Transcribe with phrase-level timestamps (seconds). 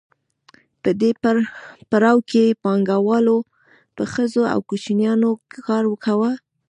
[0.81, 1.11] په دې
[1.91, 3.37] پړاو کې پانګوالو
[3.95, 5.29] په ښځو او کوچنیانو
[5.67, 6.31] کار کاوه